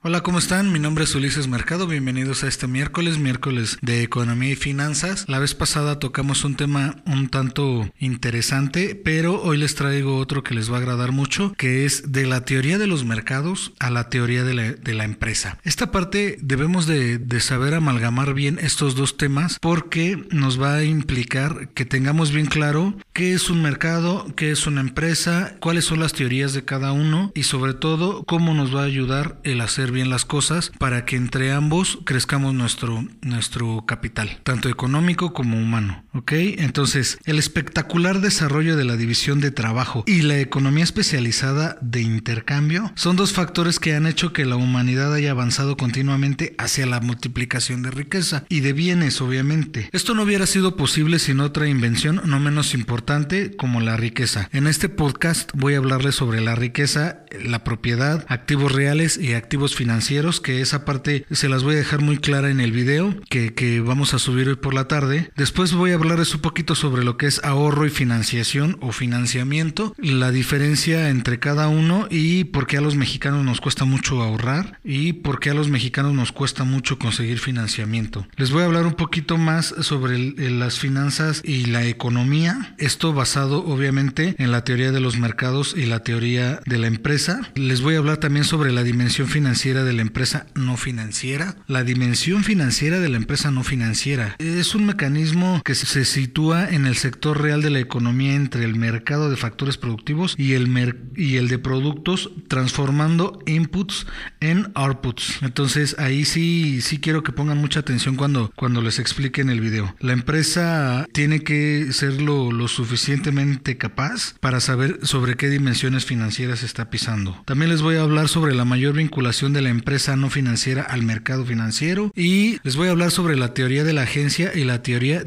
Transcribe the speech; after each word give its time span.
Hola, 0.00 0.20
¿cómo 0.20 0.38
están? 0.38 0.70
Mi 0.70 0.78
nombre 0.78 1.02
es 1.02 1.14
Ulises 1.16 1.48
Mercado. 1.48 1.88
Bienvenidos 1.88 2.44
a 2.44 2.46
este 2.46 2.68
miércoles, 2.68 3.18
miércoles 3.18 3.78
de 3.82 4.04
economía 4.04 4.50
y 4.50 4.54
finanzas. 4.54 5.24
La 5.26 5.40
vez 5.40 5.56
pasada 5.56 5.98
tocamos 5.98 6.44
un 6.44 6.54
tema 6.54 7.02
un 7.04 7.28
tanto 7.28 7.90
interesante, 7.98 8.94
pero 8.94 9.42
hoy 9.42 9.56
les 9.56 9.74
traigo 9.74 10.18
otro 10.18 10.44
que 10.44 10.54
les 10.54 10.70
va 10.70 10.76
a 10.76 10.78
agradar 10.78 11.10
mucho, 11.10 11.52
que 11.58 11.84
es 11.84 12.12
de 12.12 12.26
la 12.26 12.44
teoría 12.44 12.78
de 12.78 12.86
los 12.86 13.04
mercados 13.04 13.72
a 13.80 13.90
la 13.90 14.08
teoría 14.08 14.44
de 14.44 14.54
la, 14.94 15.04
empresa. 15.04 15.58
Esta 15.64 15.90
parte 15.90 16.38
debemos 16.42 16.86
de, 16.86 17.18
de 17.18 17.40
saber 17.40 17.74
amalgamar 17.74 18.34
bien 18.34 18.60
estos 18.62 18.94
dos 18.94 19.16
temas 19.16 19.58
porque 19.60 20.24
nos 20.30 20.62
va 20.62 20.76
a 20.76 20.84
implicar 20.84 21.70
que 21.70 21.84
tengamos 21.84 22.30
bien 22.30 22.46
claro 22.46 22.94
qué 23.12 23.32
es 23.32 23.50
un 23.50 23.62
mercado, 23.62 24.26
qué 24.36 24.52
es 24.52 24.68
una 24.68 24.80
empresa, 24.80 25.56
cuáles 25.58 25.86
son 25.86 25.98
las 25.98 26.12
teorías 26.12 26.52
de 26.52 26.64
cada 26.64 26.92
uno 26.92 27.32
y 27.34 27.42
sobre 27.42 27.74
todo 27.74 28.22
cómo 28.22 28.54
nos 28.54 28.72
va 28.72 28.82
a 28.82 28.86
ayudar 28.86 29.40
el 29.42 29.60
hacer 29.60 29.87
bien 29.90 30.10
las 30.10 30.24
cosas 30.24 30.72
para 30.78 31.04
que 31.04 31.16
entre 31.16 31.52
ambos 31.52 31.98
crezcamos 32.04 32.54
nuestro, 32.54 33.04
nuestro 33.22 33.84
capital, 33.86 34.40
tanto 34.42 34.68
económico 34.68 35.32
como 35.32 35.58
humano. 35.58 36.04
¿Ok? 36.18 36.32
Entonces, 36.32 37.18
el 37.26 37.38
espectacular 37.38 38.20
desarrollo 38.20 38.76
de 38.76 38.84
la 38.84 38.96
división 38.96 39.40
de 39.40 39.52
trabajo 39.52 40.02
y 40.04 40.22
la 40.22 40.40
economía 40.40 40.82
especializada 40.82 41.78
de 41.80 42.00
intercambio 42.00 42.90
son 42.96 43.14
dos 43.14 43.32
factores 43.32 43.78
que 43.78 43.94
han 43.94 44.04
hecho 44.04 44.32
que 44.32 44.44
la 44.44 44.56
humanidad 44.56 45.14
haya 45.14 45.30
avanzado 45.30 45.76
continuamente 45.76 46.56
hacia 46.58 46.86
la 46.86 46.98
multiplicación 46.98 47.82
de 47.82 47.92
riqueza 47.92 48.44
y 48.48 48.60
de 48.60 48.72
bienes, 48.72 49.20
obviamente. 49.20 49.88
Esto 49.92 50.12
no 50.14 50.24
hubiera 50.24 50.46
sido 50.46 50.74
posible 50.74 51.20
sin 51.20 51.38
otra 51.38 51.68
invención 51.68 52.20
no 52.24 52.40
menos 52.40 52.74
importante 52.74 53.54
como 53.56 53.80
la 53.80 53.96
riqueza. 53.96 54.48
En 54.52 54.66
este 54.66 54.88
podcast 54.88 55.52
voy 55.54 55.74
a 55.74 55.78
hablarles 55.78 56.16
sobre 56.16 56.40
la 56.40 56.56
riqueza, 56.56 57.20
la 57.44 57.62
propiedad, 57.62 58.26
activos 58.28 58.72
reales 58.72 59.18
y 59.18 59.34
activos 59.34 59.76
financieros, 59.76 60.40
que 60.40 60.62
esa 60.62 60.84
parte 60.84 61.26
se 61.30 61.48
las 61.48 61.62
voy 61.62 61.76
a 61.76 61.78
dejar 61.78 62.00
muy 62.00 62.18
clara 62.18 62.50
en 62.50 62.58
el 62.58 62.72
video 62.72 63.14
que, 63.28 63.80
vamos 63.84 64.14
a 64.14 64.18
subir 64.18 64.48
hoy 64.48 64.56
por 64.56 64.74
la 64.74 64.88
tarde. 64.88 65.30
Después 65.36 65.72
voy 65.72 65.92
a 65.92 65.98
hablarles 66.08 66.34
un 66.34 66.40
poquito 66.40 66.74
sobre 66.74 67.04
lo 67.04 67.18
que 67.18 67.26
es 67.26 67.44
ahorro 67.44 67.84
y 67.84 67.90
financiación 67.90 68.78
o 68.80 68.92
financiamiento, 68.92 69.94
la 69.98 70.30
diferencia 70.30 71.10
entre 71.10 71.38
cada 71.38 71.68
uno 71.68 72.06
y 72.08 72.44
por 72.44 72.66
qué 72.66 72.78
a 72.78 72.80
los 72.80 72.96
mexicanos 72.96 73.44
nos 73.44 73.60
cuesta 73.60 73.84
mucho 73.84 74.22
ahorrar 74.22 74.80
y 74.84 75.12
por 75.12 75.38
qué 75.38 75.50
a 75.50 75.54
los 75.54 75.68
mexicanos 75.68 76.14
nos 76.14 76.32
cuesta 76.32 76.64
mucho 76.64 76.98
conseguir 76.98 77.40
financiamiento. 77.40 78.26
Les 78.36 78.50
voy 78.50 78.62
a 78.62 78.64
hablar 78.64 78.86
un 78.86 78.94
poquito 78.94 79.36
más 79.36 79.74
sobre 79.80 80.18
las 80.18 80.78
finanzas 80.78 81.42
y 81.44 81.66
la 81.66 81.84
economía, 81.84 82.74
esto 82.78 83.12
basado 83.12 83.66
obviamente 83.66 84.34
en 84.38 84.50
la 84.50 84.64
teoría 84.64 84.92
de 84.92 85.00
los 85.00 85.18
mercados 85.18 85.74
y 85.76 85.84
la 85.84 86.02
teoría 86.02 86.60
de 86.64 86.78
la 86.78 86.86
empresa. 86.86 87.50
Les 87.54 87.82
voy 87.82 87.96
a 87.96 87.98
hablar 87.98 88.16
también 88.16 88.46
sobre 88.46 88.72
la 88.72 88.82
dimensión 88.82 89.28
financiera 89.28 89.84
de 89.84 89.92
la 89.92 90.00
empresa 90.00 90.46
no 90.54 90.78
financiera. 90.78 91.56
La 91.66 91.84
dimensión 91.84 92.44
financiera 92.44 92.98
de 92.98 93.10
la 93.10 93.18
empresa 93.18 93.50
no 93.50 93.62
financiera 93.62 94.36
es 94.38 94.74
un 94.74 94.86
mecanismo 94.86 95.60
que 95.64 95.74
se 95.74 95.86
sitúa 95.88 96.68
en 96.68 96.86
el 96.86 96.96
sector 96.96 97.40
real 97.40 97.62
de 97.62 97.70
la 97.70 97.80
economía 97.80 98.34
entre 98.34 98.64
el 98.64 98.74
mercado 98.74 99.30
de 99.30 99.36
factores 99.36 99.78
productivos 99.78 100.34
y 100.36 100.52
el, 100.52 100.68
y 101.16 101.36
el 101.36 101.48
de 101.48 101.58
productos, 101.58 102.30
transformando 102.48 103.38
inputs 103.46 104.06
en 104.40 104.70
outputs. 104.74 105.42
Entonces 105.42 105.96
ahí 105.98 106.24
sí, 106.24 106.80
sí 106.82 106.98
quiero 106.98 107.22
que 107.22 107.32
pongan 107.32 107.58
mucha 107.58 107.80
atención 107.80 108.16
cuando, 108.16 108.52
cuando 108.54 108.82
les 108.82 108.98
explique 108.98 109.40
en 109.40 109.50
el 109.50 109.60
video. 109.60 109.94
La 110.00 110.12
empresa 110.12 111.06
tiene 111.12 111.40
que 111.40 111.92
ser 111.92 112.20
lo, 112.20 112.52
lo 112.52 112.68
suficientemente 112.68 113.78
capaz 113.78 114.34
para 114.40 114.60
saber 114.60 114.98
sobre 115.02 115.36
qué 115.36 115.48
dimensiones 115.48 116.04
financieras 116.04 116.62
está 116.62 116.90
pisando. 116.90 117.42
También 117.46 117.70
les 117.70 117.82
voy 117.82 117.96
a 117.96 118.02
hablar 118.02 118.28
sobre 118.28 118.54
la 118.54 118.64
mayor 118.64 118.94
vinculación 118.94 119.52
de 119.52 119.62
la 119.62 119.70
empresa 119.70 120.16
no 120.16 120.30
financiera 120.30 120.82
al 120.82 121.02
mercado 121.02 121.44
financiero 121.44 122.12
y 122.14 122.58
les 122.62 122.76
voy 122.76 122.88
a 122.88 122.92
hablar 122.92 123.10
sobre 123.10 123.36
la 123.36 123.54
teoría 123.54 123.84
de 123.84 123.92
la 123.92 124.02
agencia 124.02 124.52
y 124.54 124.64
la 124.64 124.82
teoría 124.82 125.24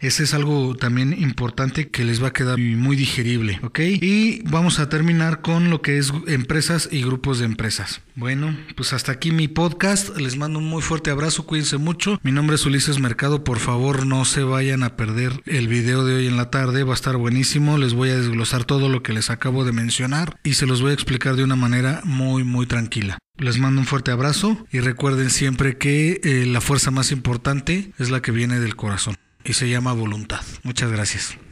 Ese 0.00 0.24
es 0.24 0.34
algo 0.34 0.74
también 0.74 1.12
importante 1.12 1.90
que 1.90 2.04
les 2.04 2.20
va 2.20 2.28
a 2.28 2.32
quedar 2.32 2.58
muy 2.58 2.96
digerible, 2.96 3.60
¿ok? 3.62 3.78
Y 3.78 4.42
vamos 4.42 4.80
a 4.80 4.88
terminar 4.88 5.42
con 5.42 5.70
lo 5.70 5.80
que 5.80 5.98
es 5.98 6.12
empresas 6.26 6.88
y 6.90 7.02
grupos 7.02 7.38
de 7.38 7.44
empresas. 7.44 8.00
Bueno, 8.16 8.56
pues 8.74 8.92
hasta 8.92 9.12
aquí 9.12 9.30
mi 9.30 9.46
podcast. 9.46 10.16
Les 10.16 10.36
mando 10.36 10.58
un 10.58 10.64
muy 10.64 10.82
fuerte 10.82 11.12
abrazo, 11.12 11.46
cuídense 11.46 11.76
mucho. 11.76 12.18
Mi 12.24 12.32
nombre 12.32 12.56
es 12.56 12.66
Ulises 12.66 12.98
Mercado, 12.98 13.44
por 13.44 13.60
favor 13.60 14.06
no 14.06 14.24
se 14.24 14.42
vayan 14.42 14.82
a 14.82 14.96
perder 14.96 15.40
el 15.46 15.68
video 15.68 16.04
de 16.04 16.16
hoy 16.16 16.26
en 16.26 16.36
la 16.36 16.50
tarde, 16.50 16.82
va 16.82 16.94
a 16.94 16.94
estar 16.94 17.16
buenísimo. 17.16 17.78
Les 17.78 17.94
voy 17.94 18.10
a 18.10 18.16
desglosar 18.16 18.64
todo 18.64 18.88
lo 18.88 19.04
que 19.04 19.12
les 19.12 19.30
acabo 19.30 19.64
de 19.64 19.70
mencionar 19.70 20.36
y 20.42 20.54
se 20.54 20.66
los 20.66 20.82
voy 20.82 20.90
a 20.90 20.94
explicar 20.94 21.36
de 21.36 21.44
una 21.44 21.56
manera 21.56 22.00
muy, 22.02 22.42
muy 22.42 22.66
tranquila. 22.66 23.18
Les 23.36 23.60
mando 23.60 23.80
un 23.80 23.86
fuerte 23.86 24.10
abrazo 24.10 24.66
y 24.72 24.80
recuerden 24.80 25.30
siempre 25.30 25.78
que 25.78 26.20
eh, 26.24 26.44
la 26.44 26.60
fuerza 26.60 26.90
más 26.90 27.12
importante 27.12 27.92
es 28.00 28.10
la 28.10 28.20
que 28.20 28.32
viene 28.32 28.58
del 28.58 28.74
corazón 28.74 29.14
y 29.48 29.54
se 29.54 29.68
llama 29.68 29.92
voluntad. 29.92 30.40
Muchas 30.62 30.90
gracias. 30.92 31.47